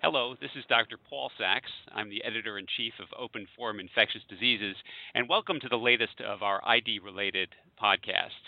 [0.00, 0.96] Hello, this is Dr.
[0.96, 1.66] Paul Sax.
[1.92, 4.76] I'm the editor in chief of Open Forum Infectious Diseases,
[5.12, 7.48] and welcome to the latest of our ID related
[7.82, 8.46] podcasts.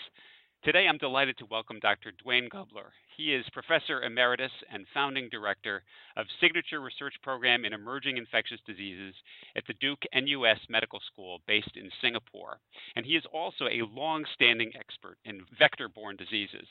[0.63, 2.13] Today I'm delighted to welcome Dr.
[2.23, 2.95] Duane Gubler.
[3.17, 5.83] He is Professor Emeritus and Founding Director
[6.15, 9.13] of Signature Research Program in Emerging Infectious Diseases
[9.57, 12.59] at the Duke NUS Medical School based in Singapore.
[12.95, 16.67] And he is also a long standing expert in vector borne diseases.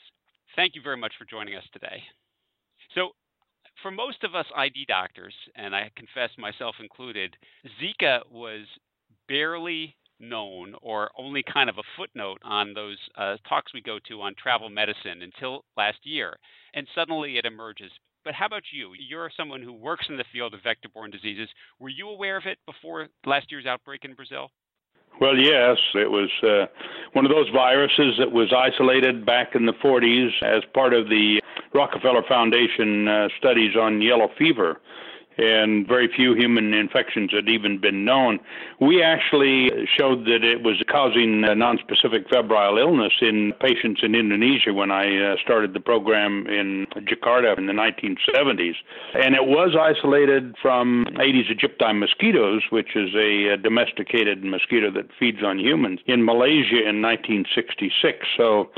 [0.55, 2.01] Thank you very much for joining us today.
[2.95, 3.11] So,
[3.81, 7.35] for most of us ID doctors, and I confess myself included,
[7.81, 8.65] Zika was
[9.27, 14.21] barely known or only kind of a footnote on those uh, talks we go to
[14.21, 16.37] on travel medicine until last year.
[16.73, 17.91] And suddenly it emerges.
[18.23, 18.91] But how about you?
[18.97, 21.49] You're someone who works in the field of vector borne diseases.
[21.79, 24.51] Were you aware of it before last year's outbreak in Brazil?
[25.19, 26.65] Well, yes, it was uh,
[27.13, 31.41] one of those viruses that was isolated back in the 40s as part of the
[31.73, 34.79] Rockefeller Foundation uh, studies on yellow fever
[35.37, 38.39] and very few human infections had even been known.
[38.79, 44.91] We actually showed that it was causing nonspecific febrile illness in patients in Indonesia when
[44.91, 48.75] I uh, started the program in Jakarta in the 1970s.
[49.13, 55.43] And it was isolated from Aedes aegypti mosquitoes, which is a domesticated mosquito that feeds
[55.43, 58.27] on humans, in Malaysia in 1966.
[58.37, 58.69] So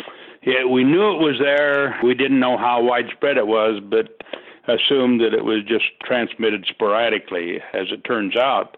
[0.45, 1.99] yeah, we knew it was there.
[2.03, 4.21] We didn't know how widespread it was, but
[4.67, 7.57] assumed that it was just transmitted sporadically.
[7.73, 8.77] As it turns out,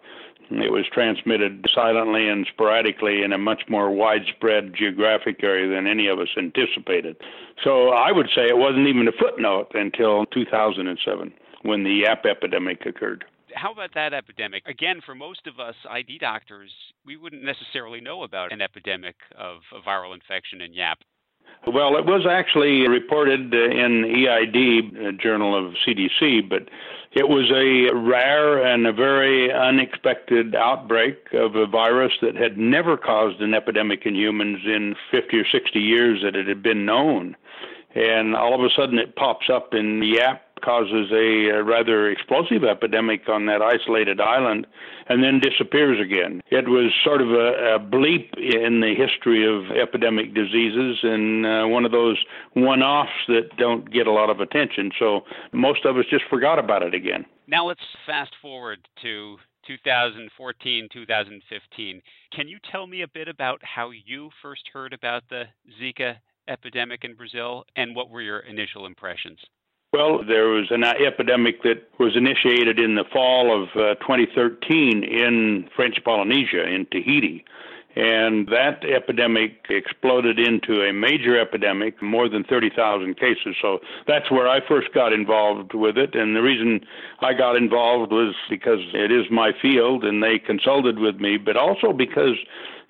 [0.52, 6.08] it was transmitted silently and sporadically in a much more widespread geographic area than any
[6.08, 7.18] of us anticipated.
[7.64, 12.86] So I would say it wasn't even a footnote until 2007 when the Yap epidemic
[12.86, 13.26] occurred.
[13.56, 14.64] How about that epidemic?
[14.68, 16.72] Again, for most of us ID doctors,
[17.06, 21.00] we wouldn't necessarily know about an epidemic of a viral infection in Yap.
[21.68, 26.70] Well, it was actually reported uh, in EID, uh, Journal of CDC, but
[27.12, 32.98] it was a rare and a very unexpected outbreak of a virus that had never
[32.98, 37.36] caused an epidemic in humans in 50 or 60 years that it had been known.
[37.96, 42.64] And all of a sudden it pops up in Yap causes a, a rather explosive
[42.64, 44.66] epidemic on that isolated island
[45.08, 46.42] and then disappears again.
[46.50, 51.68] It was sort of a, a bleep in the history of epidemic diseases and uh,
[51.68, 52.18] one of those
[52.54, 54.92] one offs that don't get a lot of attention.
[54.98, 55.22] So
[55.54, 57.26] most of us just forgot about it again.
[57.48, 59.38] Now let's fast forward to
[59.68, 62.02] 2014, 2015.
[62.36, 65.44] Can you tell me a bit about how you first heard about the
[65.82, 66.16] Zika
[66.48, 69.40] epidemic in Brazil and what were your initial impressions?
[69.96, 75.70] Well, there was an epidemic that was initiated in the fall of uh, 2013 in
[75.74, 77.46] French Polynesia, in Tahiti.
[77.96, 83.56] And that epidemic exploded into a major epidemic, more than 30,000 cases.
[83.62, 86.14] So that's where I first got involved with it.
[86.14, 86.82] And the reason
[87.22, 91.56] I got involved was because it is my field and they consulted with me, but
[91.56, 92.36] also because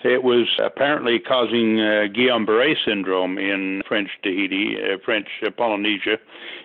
[0.04, 6.18] it was apparently causing uh, Guillain-Barré syndrome in French Tahiti, uh, French uh, Polynesia,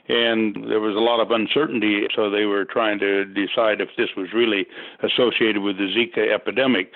[0.09, 2.07] and there was a lot of uncertainty.
[2.15, 4.67] So they were trying to decide if this was really
[5.03, 6.93] associated with the Zika epidemic.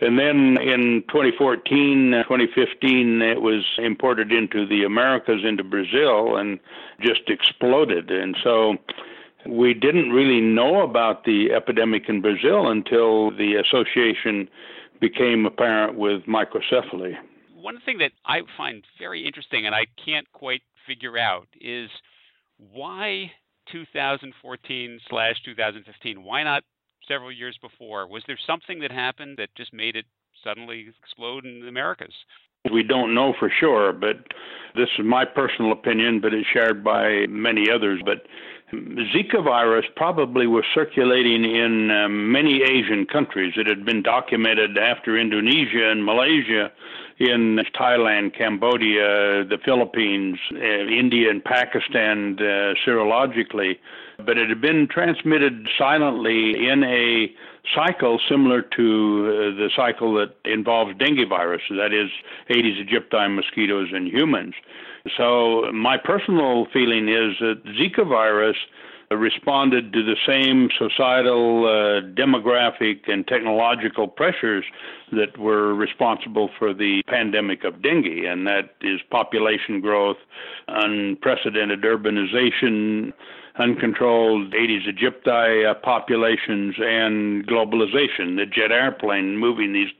[0.00, 6.58] And then in 2014, 2015, it was imported into the Americas, into Brazil, and
[7.00, 8.10] just exploded.
[8.10, 8.76] And so
[9.48, 14.48] we didn't really know about the epidemic in Brazil until the association
[15.00, 17.14] became apparent with microcephaly.
[17.54, 21.90] One thing that I find very interesting and I can't quite figure out is
[22.72, 23.32] why
[23.72, 26.22] 2014 slash 2015?
[26.22, 26.62] Why not
[27.08, 28.06] several years before?
[28.06, 30.06] Was there something that happened that just made it
[30.44, 32.14] suddenly explode in the Americas?
[32.72, 34.16] We don't know for sure, but
[34.74, 38.00] this is my personal opinion, but it's shared by many others.
[38.04, 38.26] But
[38.72, 43.54] Zika virus probably was circulating in uh, many Asian countries.
[43.56, 46.72] It had been documented after Indonesia and Malaysia,
[47.18, 53.78] in Thailand, Cambodia, the Philippines, uh, India, and Pakistan uh, serologically.
[54.18, 57.32] But it had been transmitted silently in a
[57.74, 58.72] cycle similar to
[59.52, 62.10] uh, the cycle that involves dengue virus, that is,
[62.50, 64.54] Aedes aegypti mosquitoes in humans.
[65.16, 68.56] So, my personal feeling is that Zika virus
[69.10, 74.64] responded to the same societal, uh, demographic, and technological pressures
[75.12, 80.16] that were responsible for the pandemic of dengue, and that is population growth,
[80.66, 83.12] unprecedented urbanization,
[83.58, 89.90] uncontrolled Aedes aegypti uh, populations, and globalization, the jet airplane moving these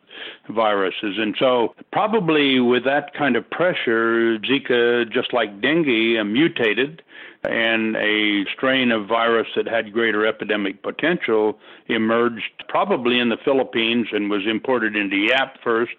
[0.51, 1.17] viruses.
[1.19, 7.03] And so, probably with that kind of pressure, Zika, just like dengue, mutated
[7.47, 11.59] and a strain of virus that had greater epidemic potential
[11.89, 15.95] emerged probably in the Philippines and was imported into Yap first,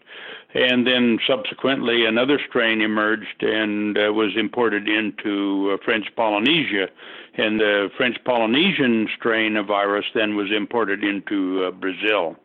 [0.54, 6.88] and then subsequently another strain emerged and uh, was imported into uh, French Polynesia,
[7.36, 12.36] and the French Polynesian strain of virus then was imported into uh, Brazil.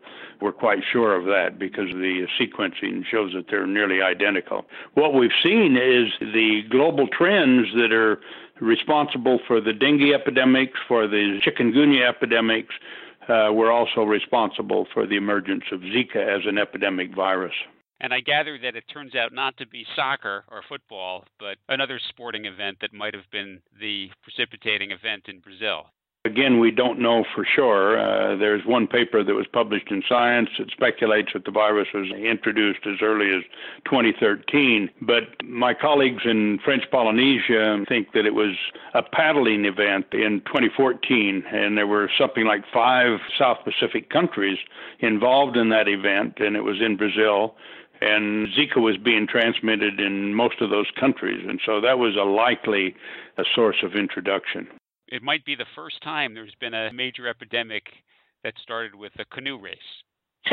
[0.43, 4.65] We're quite sure of that because the sequencing shows that they're nearly identical.
[4.95, 8.19] What we've seen is the global trends that are
[8.63, 12.75] responsible for the dengue epidemics, for the chikungunya epidemics,
[13.29, 17.55] uh, were also responsible for the emergence of Zika as an epidemic virus.
[18.01, 22.01] And I gather that it turns out not to be soccer or football, but another
[22.09, 25.87] sporting event that might have been the precipitating event in Brazil.
[26.33, 28.01] Again, we don't know for sure.
[28.01, 32.11] Uh, there's one paper that was published in Science that speculates that the virus was
[32.11, 33.43] introduced as early as
[33.85, 34.89] 2013.
[35.03, 38.57] But my colleagues in French Polynesia think that it was
[38.95, 44.57] a paddling event in 2014, and there were something like five South Pacific countries
[45.01, 47.57] involved in that event, and it was in Brazil
[48.01, 52.25] and Zika was being transmitted in most of those countries, and so that was a
[52.25, 52.97] likely
[53.39, 54.67] a source of introduction
[55.13, 57.85] it might be the first time there's been a major epidemic
[58.43, 59.79] that started with a canoe race.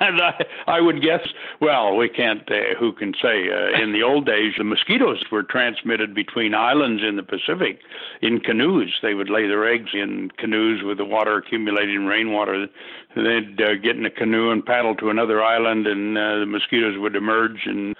[0.00, 1.26] I I would guess.
[1.60, 2.50] Well, we can't.
[2.50, 3.50] Uh, who can say?
[3.50, 7.80] Uh, in the old days, the mosquitoes were transmitted between islands in the Pacific
[8.22, 8.94] in canoes.
[9.02, 12.66] They would lay their eggs in canoes with the water accumulating rainwater.
[13.14, 16.96] They'd uh, get in a canoe and paddle to another island, and uh, the mosquitoes
[16.98, 17.94] would emerge and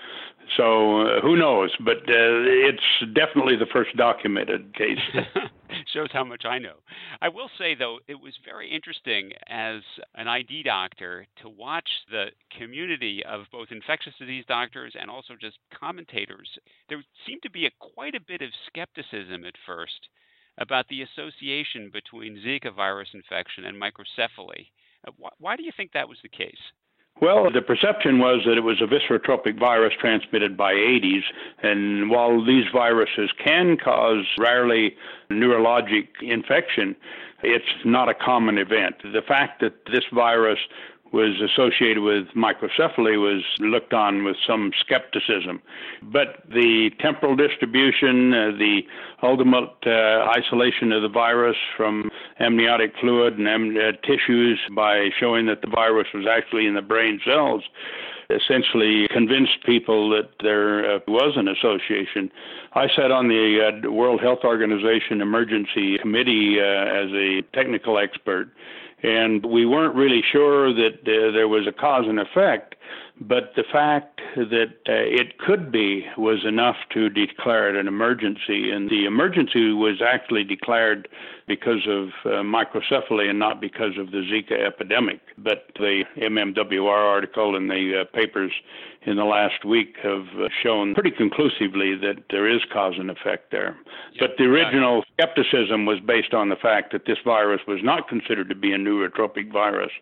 [0.56, 1.70] so uh, who knows?
[1.84, 4.98] But uh, it's definitely the first documented case.
[5.92, 6.76] Shows how much I know.
[7.20, 9.82] I will say, though, it was very interesting as
[10.14, 12.26] an ID doctor to watch the
[12.58, 16.48] community of both infectious disease doctors and also just commentators.
[16.88, 20.08] There seemed to be a, quite a bit of skepticism at first
[20.58, 24.68] about the association between Zika virus infection and microcephaly.
[25.06, 26.56] Uh, why, why do you think that was the case?
[27.20, 31.24] Well, the perception was that it was a viscerotropic virus transmitted by Aedes,
[31.62, 34.94] and while these viruses can cause rarely
[35.30, 36.94] neurologic infection,
[37.42, 38.96] it's not a common event.
[39.02, 40.58] The fact that this virus
[41.12, 45.62] was associated with microcephaly was looked on with some skepticism.
[46.02, 48.82] But the temporal distribution, uh, the
[49.22, 52.10] ultimate uh, isolation of the virus from
[52.40, 56.82] amniotic fluid and am- uh, tissues by showing that the virus was actually in the
[56.82, 57.62] brain cells
[58.30, 62.30] essentially convinced people that there uh, was an association.
[62.74, 68.50] I sat on the uh, World Health Organization Emergency Committee uh, as a technical expert
[69.06, 72.74] and we weren't really sure that uh, there was a cause and effect.
[73.18, 78.70] But the fact that uh, it could be was enough to declare it an emergency,
[78.70, 81.08] and the emergency was actually declared
[81.48, 85.20] because of uh, microcephaly and not because of the Zika epidemic.
[85.38, 88.52] But the MMWR article and the uh, papers
[89.06, 93.50] in the last week have uh, shown pretty conclusively that there is cause and effect
[93.50, 93.78] there.
[94.12, 94.20] Yep.
[94.20, 98.50] But the original skepticism was based on the fact that this virus was not considered
[98.50, 99.92] to be a neurotropic virus.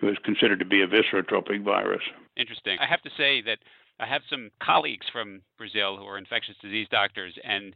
[0.00, 2.02] It was considered to be a viscerotropic virus.
[2.36, 2.78] Interesting.
[2.80, 3.58] I have to say that
[4.00, 7.74] I have some colleagues from Brazil who are infectious disease doctors, and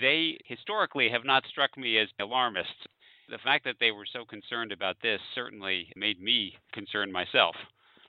[0.00, 2.86] they historically have not struck me as alarmists.
[3.28, 7.54] The fact that they were so concerned about this certainly made me concerned myself.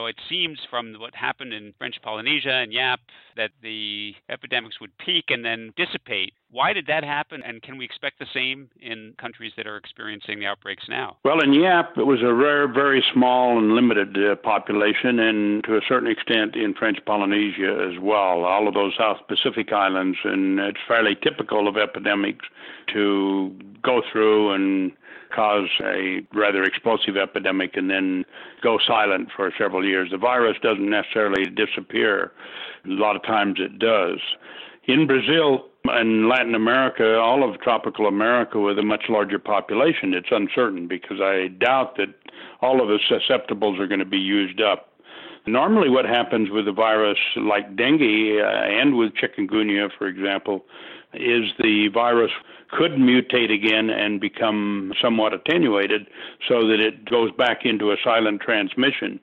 [0.01, 3.01] So it seems from what happened in French Polynesia and Yap
[3.37, 6.33] that the epidemics would peak and then dissipate.
[6.49, 10.39] Why did that happen, and can we expect the same in countries that are experiencing
[10.39, 11.17] the outbreaks now?
[11.23, 15.77] Well, in Yap, it was a rare, very small and limited uh, population, and to
[15.77, 18.43] a certain extent in French Polynesia as well.
[18.43, 22.45] All of those South Pacific islands, and it's fairly typical of epidemics
[22.91, 24.93] to go through and
[25.33, 28.25] cause a rather explosive epidemic and then
[28.61, 30.09] go silent for several years.
[30.11, 32.31] The virus doesn't necessarily disappear.
[32.85, 34.19] A lot of times it does.
[34.85, 40.29] In Brazil and Latin America, all of tropical America with a much larger population, it's
[40.31, 42.13] uncertain because I doubt that
[42.61, 44.87] all of the susceptibles are going to be used up.
[45.47, 48.01] Normally, what happens with a virus like dengue
[48.39, 50.65] uh, and with chikungunya, for example,
[51.13, 52.31] is the virus
[52.71, 56.07] could mutate again and become somewhat attenuated
[56.47, 59.19] so that it goes back into a silent transmission.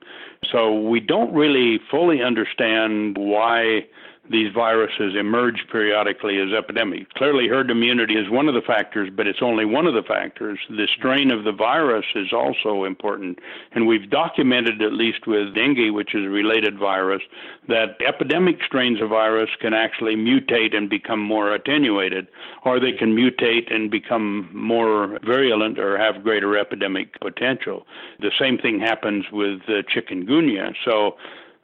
[0.52, 3.86] So we don't really fully understand why
[4.30, 7.10] these viruses emerge periodically as epidemics.
[7.16, 10.58] Clearly, herd immunity is one of the factors, but it's only one of the factors.
[10.68, 13.38] The strain of the virus is also important.
[13.72, 17.22] And we've documented, at least with dengue, which is a related virus,
[17.68, 22.26] that epidemic strains of virus can actually mutate and become more attenuated,
[22.64, 27.86] or they can mutate and become more virulent or have greater epidemic potential.
[28.20, 30.74] The same thing happens with chikungunya.
[30.84, 31.16] So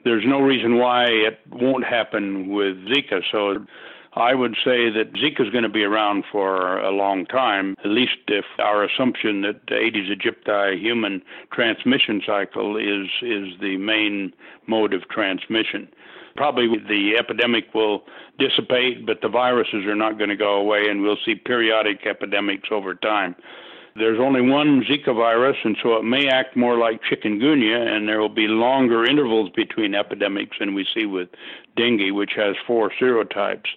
[0.05, 3.23] there's no reason why it won't happen with Zika.
[3.33, 3.65] So
[4.15, 7.91] I would say that Zika is going to be around for a long time, at
[7.91, 14.33] least if our assumption that the Aedes aegypti human transmission cycle is, is the main
[14.67, 15.89] mode of transmission.
[16.37, 18.05] Probably the epidemic will
[18.39, 22.69] dissipate, but the viruses are not going to go away, and we'll see periodic epidemics
[22.71, 23.35] over time.
[23.97, 28.21] There's only one Zika virus, and so it may act more like chikungunya, and there
[28.21, 31.29] will be longer intervals between epidemics than we see with
[31.77, 33.69] dengue, which has four serotypes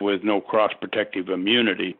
[0.00, 1.94] with no cross protective immunity.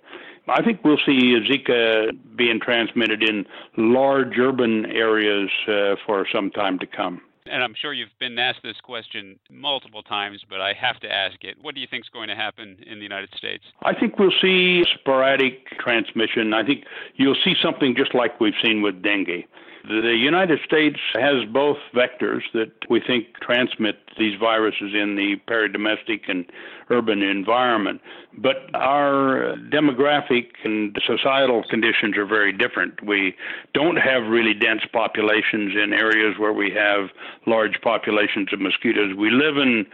[0.49, 3.45] I think we'll see Zika being transmitted in
[3.77, 8.61] large urban areas uh, for some time to come and I'm sure you've been asked
[8.63, 11.57] this question multiple times, but I have to ask it.
[11.61, 13.65] What do you think is going to happen in the United States?
[13.83, 16.53] I think we'll see sporadic transmission.
[16.55, 16.85] I think
[17.17, 19.45] you'll see something just like we've seen with dengue.
[19.89, 26.29] The United States has both vectors that we think transmit these viruses in the peridomestic
[26.29, 26.45] and
[26.91, 28.01] urban environment.
[28.37, 33.03] But our demographic and societal conditions are very different.
[33.05, 33.35] We
[33.73, 37.09] don't have really dense populations in areas where we have
[37.47, 39.15] large populations of mosquitoes.
[39.17, 39.87] We live in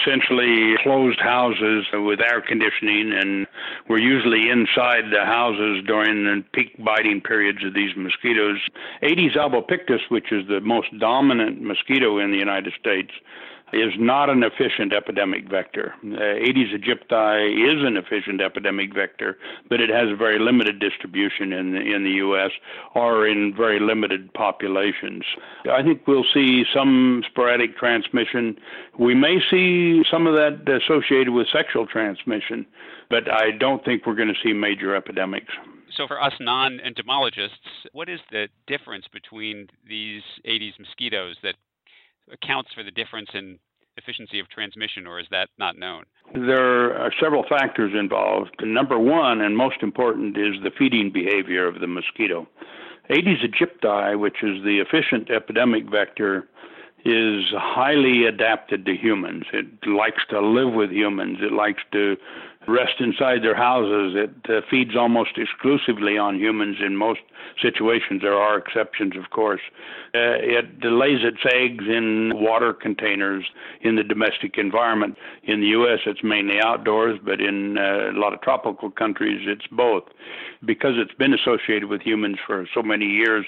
[0.00, 3.46] essentially closed houses with air conditioning, and
[3.88, 8.58] we're usually inside the houses during the peak biting periods of these mosquitoes.
[9.22, 13.10] Aedes albopictus, which is the most dominant mosquito in the United States,
[13.72, 15.94] is not an efficient epidemic vector.
[16.04, 19.38] Uh, Aedes aegypti is an efficient epidemic vector,
[19.70, 22.50] but it has a very limited distribution in the, in the U.S.
[22.94, 25.22] or in very limited populations.
[25.70, 28.58] I think we'll see some sporadic transmission.
[28.98, 32.66] We may see some of that associated with sexual transmission,
[33.08, 35.54] but I don't think we're going to see major epidemics.
[35.96, 37.58] So, for us non entomologists,
[37.92, 41.54] what is the difference between these Aedes mosquitoes that
[42.32, 43.58] accounts for the difference in
[43.96, 46.04] efficiency of transmission, or is that not known?
[46.34, 48.54] There are several factors involved.
[48.62, 52.48] Number one, and most important, is the feeding behavior of the mosquito.
[53.10, 56.48] Aedes aegypti, which is the efficient epidemic vector,
[57.04, 59.44] is highly adapted to humans.
[59.52, 61.38] It likes to live with humans.
[61.42, 62.16] It likes to
[62.68, 64.14] rest inside their houses.
[64.16, 67.20] It uh, feeds almost exclusively on humans in most
[67.60, 68.22] situations.
[68.22, 69.60] There are exceptions, of course.
[70.14, 73.44] Uh, it lays its eggs in water containers
[73.80, 75.16] in the domestic environment.
[75.44, 79.66] In the U.S., it's mainly outdoors, but in uh, a lot of tropical countries, it's
[79.70, 80.04] both.
[80.64, 83.44] Because it's been associated with humans for so many years,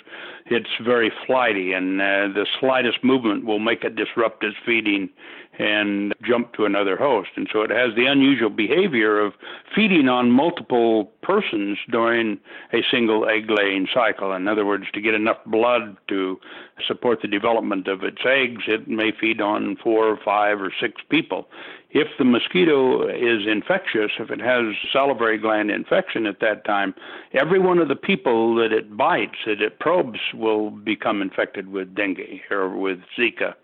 [0.47, 5.09] it's very flighty, and uh, the slightest movement will make it disrupt its feeding
[5.59, 7.31] and jump to another host.
[7.37, 9.35] And so it has the unusual behavior of
[9.75, 12.39] feeding on multiple persons during
[12.73, 14.33] a single egg laying cycle.
[14.33, 16.39] In other words, to get enough blood to
[16.87, 21.03] support the development of its eggs, it may feed on four or five or six
[21.09, 21.49] people.
[21.91, 26.93] If the mosquito is infectious, if it has salivary gland infection at that time,
[27.33, 31.95] every one of the people that it bites, that it probes, will become infected with
[31.95, 33.55] dengue or with Zika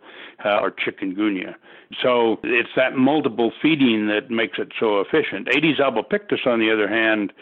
[0.44, 1.54] uh, or chikungunya.
[2.02, 5.48] So it's that multiple feeding that makes it so efficient.
[5.48, 7.32] Aedes albopictus, on the other hand,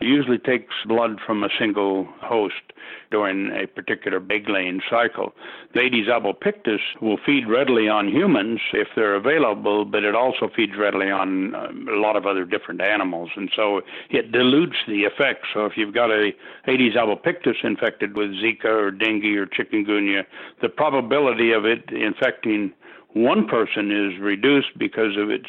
[0.00, 2.72] usually takes blood from a single host
[3.10, 5.32] during a particular egg laying cycle.
[5.74, 11.10] Aedes albopictus will feed readily on humans if they're available, but it also feeds readily
[11.10, 15.46] on um, a lot of other different animals, and so it dilutes the effect.
[15.52, 16.32] So if you've got a
[16.68, 20.24] Aedes albopictus infected with Zika or dengue or chikungunya,
[20.62, 22.72] the probability of it infecting
[23.12, 25.48] one person is reduced because of its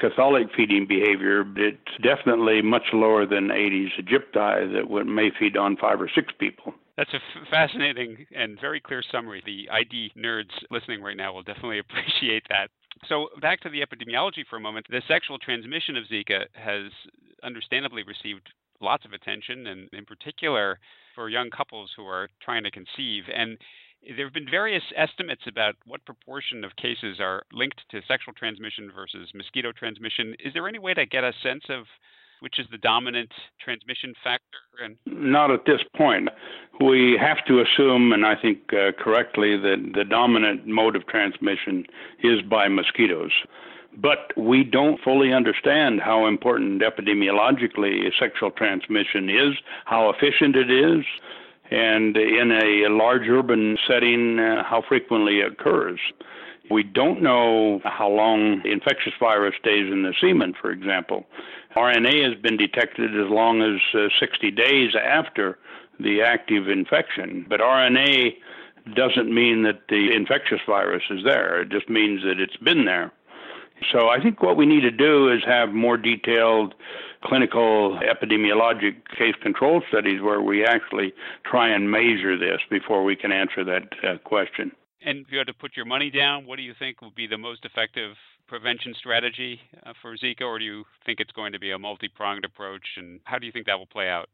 [0.00, 5.76] Catholic feeding behavior, but it's definitely much lower than Aedes aegypti that may feed on
[5.76, 6.74] five or six people.
[6.96, 9.42] That's a f- fascinating and very clear summary.
[9.44, 12.68] The ID nerds listening right now will definitely appreciate that.
[13.08, 14.86] So, back to the epidemiology for a moment.
[14.88, 16.90] The sexual transmission of Zika has
[17.42, 18.48] understandably received
[18.80, 20.78] lots of attention, and in particular
[21.14, 23.24] for young couples who are trying to conceive.
[23.34, 23.58] And
[24.16, 28.90] there have been various estimates about what proportion of cases are linked to sexual transmission
[28.94, 30.34] versus mosquito transmission.
[30.44, 31.86] Is there any way to get a sense of
[32.40, 33.30] which is the dominant
[33.64, 34.58] transmission factor?
[34.84, 36.28] And not at this point.
[36.80, 41.86] We have to assume, and I think uh, correctly, that the dominant mode of transmission
[42.22, 43.32] is by mosquitoes.
[43.96, 49.54] But we don't fully understand how important epidemiologically sexual transmission is,
[49.86, 51.04] how efficient it is,
[51.70, 56.00] and in a large urban setting, uh, how frequently it occurs.
[56.70, 61.26] We don't know how long the infectious virus stays in the semen, for example.
[61.76, 65.58] RNA has been detected as long as uh, 60 days after
[66.00, 68.34] the active infection, but RNA
[68.94, 71.62] doesn't mean that the infectious virus is there.
[71.62, 73.12] It just means that it's been there.
[73.92, 76.74] So I think what we need to do is have more detailed
[77.26, 81.12] clinical epidemiologic case control studies where we actually
[81.44, 84.72] try and measure this before we can answer that uh, question.
[85.04, 87.26] And if you had to put your money down, what do you think would be
[87.26, 88.16] the most effective
[88.48, 92.08] prevention strategy uh, for Zika, or do you think it's going to be a multi
[92.08, 92.86] pronged approach?
[92.96, 94.28] And how do you think that will play out?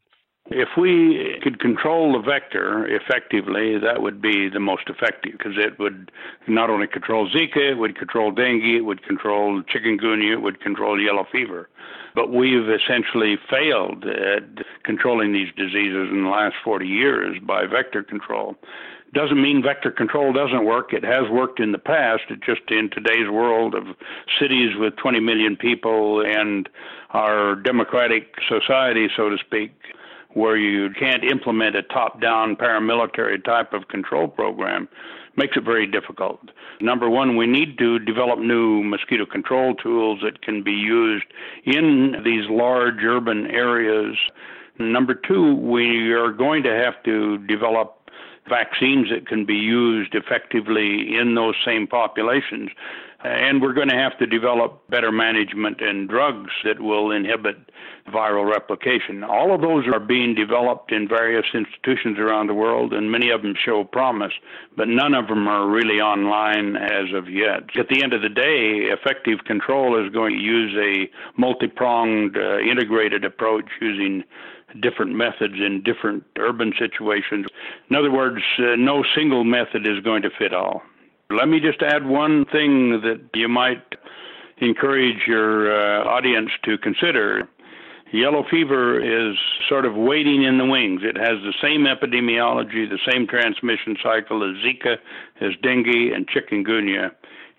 [0.47, 5.79] If we could control the vector effectively, that would be the most effective because it
[5.79, 6.11] would
[6.47, 10.99] not only control Zika, it would control dengue, it would control chikungunya, it would control
[11.01, 11.69] yellow fever.
[12.13, 14.43] But we've essentially failed at
[14.83, 18.55] controlling these diseases in the last 40 years by vector control.
[19.13, 20.91] Doesn't mean vector control doesn't work.
[20.91, 22.23] It has worked in the past.
[22.29, 23.85] It just in today's world of
[24.39, 26.67] cities with 20 million people and
[27.11, 29.71] our democratic society, so to speak,
[30.33, 34.87] where you can't implement a top down paramilitary type of control program
[35.35, 36.39] makes it very difficult.
[36.79, 41.25] Number one, we need to develop new mosquito control tools that can be used
[41.65, 44.15] in these large urban areas.
[44.79, 47.99] Number two, we are going to have to develop
[48.49, 52.69] vaccines that can be used effectively in those same populations
[53.23, 57.55] and we're going to have to develop better management and drugs that will inhibit
[58.09, 59.23] viral replication.
[59.23, 63.41] All of those are being developed in various institutions around the world, and many of
[63.41, 64.33] them show promise,
[64.75, 67.63] but none of them are really online as of yet.
[67.77, 72.37] At the end of the day, effective control is going to use a multi pronged,
[72.37, 74.23] uh, integrated approach using
[74.81, 77.45] different methods in different urban situations.
[77.89, 80.81] In other words, uh, no single method is going to fit all.
[81.33, 83.83] Let me just add one thing that you might
[84.57, 87.47] encourage your uh, audience to consider.
[88.11, 89.35] Yellow fever is
[89.67, 91.01] sort of waiting in the wings.
[91.03, 94.97] It has the same epidemiology, the same transmission cycle as Zika,
[95.41, 97.09] as dengue, and chikungunya.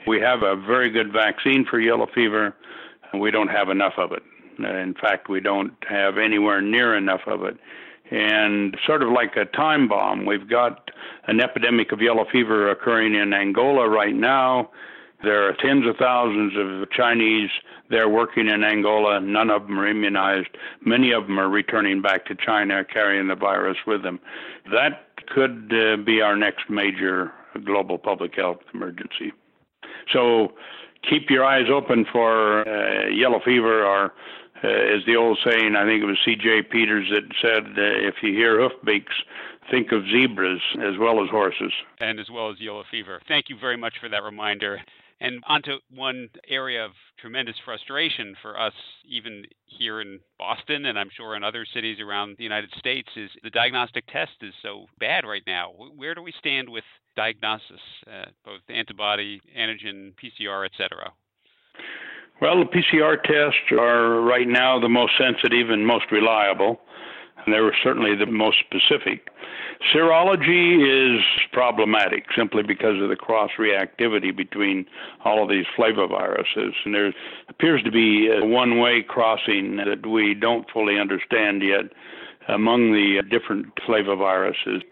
[0.07, 2.55] We have a very good vaccine for yellow fever,
[3.12, 4.22] and we don't have enough of it.
[4.59, 7.57] In fact, we don't have anywhere near enough of it
[8.11, 10.27] and sort of like a time bomb.
[10.27, 10.90] We've got
[11.27, 14.71] an epidemic of yellow fever occurring in Angola right now.
[15.23, 17.49] There are tens of thousands of Chinese
[17.88, 19.21] there working in Angola.
[19.21, 20.49] None of them are immunized.
[20.85, 24.21] Many of them are returning back to China carrying the virus with them.
[24.71, 27.33] That could uh, be our next major
[27.64, 29.33] global public health emergency.
[30.12, 30.53] So
[31.09, 34.12] keep your eyes open for uh, yellow fever or
[34.64, 36.62] uh, as the old saying, I think it was C.J.
[36.70, 39.12] Peters that said, uh, if you hear hoofbeats,
[39.70, 41.72] think of zebras as well as horses.
[42.00, 43.20] And as well as yellow fever.
[43.29, 44.81] Thank you very much for that reminder.
[45.20, 48.72] And onto one area of tremendous frustration for us,
[49.09, 53.31] even here in Boston, and I'm sure in other cities around the United States, is
[53.42, 55.72] the diagnostic test is so bad right now.
[55.96, 56.85] Where do we stand with
[57.16, 61.12] diagnosis, uh, both antibody, antigen, PCR, et cetera?
[62.40, 66.81] Well, the PCR tests are right now the most sensitive and most reliable,
[67.44, 69.29] and they were certainly the most specific.
[69.94, 74.87] Serology is problematic simply because of the cross reactivity between
[75.25, 76.73] all of these flaviviruses.
[76.85, 77.12] And there
[77.49, 81.92] appears to be a one way crossing that we don't fully understand yet
[82.49, 84.83] among the different flaviviruses.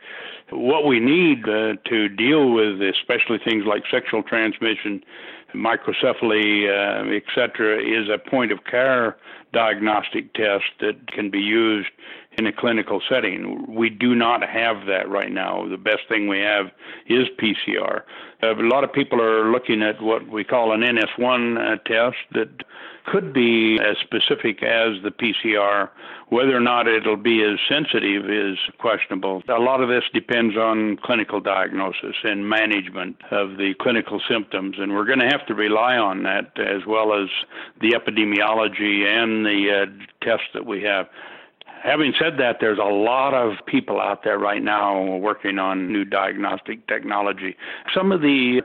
[0.51, 5.03] What we need uh, to deal with, especially things like sexual transmission,
[5.55, 9.17] microcephaly, uh, etc., is a point of care
[9.53, 11.91] diagnostic test that can be used
[12.39, 13.67] in a clinical setting.
[13.69, 15.69] We do not have that right now.
[15.69, 16.71] The best thing we have
[17.07, 18.03] is PCR.
[18.43, 22.17] Uh, a lot of people are looking at what we call an NS1 uh, test
[22.33, 22.65] that
[23.05, 25.91] could be as specific as the PCR.
[26.29, 29.43] Whether or not it'll be as sensitive is questionable.
[29.49, 34.95] A lot of this depends on clinical diagnosis and management of the clinical symptoms, and
[34.95, 37.29] we're going to have to rely on that as well as
[37.81, 41.07] the epidemiology and the uh, tests that we have.
[41.83, 46.05] Having said that, there's a lot of people out there right now working on new
[46.05, 47.57] diagnostic technology.
[47.93, 48.63] Some of the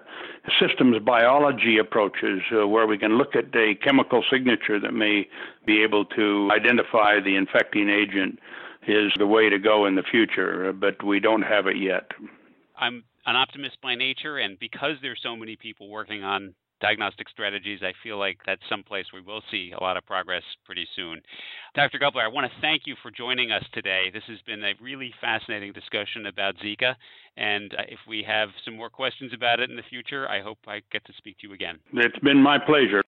[0.59, 5.27] systems biology approaches, uh, where we can look at a chemical signature that may
[5.65, 8.39] be able to identify the infecting agent,
[8.87, 12.11] is the way to go in the future, but we don't have it yet.
[12.77, 17.79] I'm an optimist by nature, and because there's so many people working on diagnostic strategies,
[17.81, 21.21] I feel like that's someplace we will see a lot of progress pretty soon.
[21.75, 21.99] Dr.
[21.99, 24.09] Gubler, I want to thank you for joining us today.
[24.13, 26.95] This has been a really fascinating discussion about Zika,
[27.37, 30.59] and uh, if we have some more questions about it in the future, I hope
[30.67, 31.79] I get to speak to you again.
[31.93, 33.01] It's been my pleasure.